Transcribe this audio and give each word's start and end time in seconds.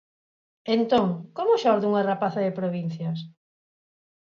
Entón, 0.75 1.07
como 1.37 1.59
xorde 1.63 1.89
Unha 1.91 2.05
rapaza 2.11 2.39
de 2.45 2.55
provincias? 2.59 3.19